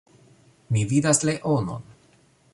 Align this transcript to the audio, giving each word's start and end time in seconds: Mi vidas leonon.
Mi 0.77 0.85
vidas 0.93 1.21
leonon. 1.31 1.87